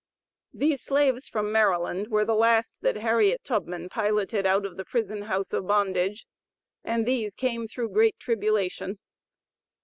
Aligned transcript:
These 0.51 0.81
slaves 0.81 1.27
from 1.27 1.51
Maryland, 1.51 2.07
were 2.07 2.25
the 2.25 2.33
last 2.33 2.81
that 2.81 2.95
Harriet 2.95 3.43
Tubman 3.43 3.87
piloted 3.87 4.47
out 4.47 4.65
of 4.65 4.75
the 4.75 4.83
prison 4.83 5.21
house 5.21 5.53
of 5.53 5.67
bondage, 5.67 6.25
and 6.83 7.05
these 7.05 7.35
"came 7.35 7.67
through 7.67 7.89
great 7.89 8.17
tribulation." 8.17 8.97